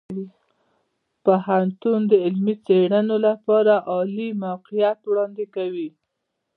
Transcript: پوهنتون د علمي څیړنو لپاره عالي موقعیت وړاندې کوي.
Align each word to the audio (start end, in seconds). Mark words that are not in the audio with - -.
پوهنتون 1.23 1.99
د 2.07 2.13
علمي 2.25 2.55
څیړنو 2.65 3.15
لپاره 3.27 3.73
عالي 3.91 4.29
موقعیت 4.43 4.99
وړاندې 5.05 5.45
کوي. 5.55 5.89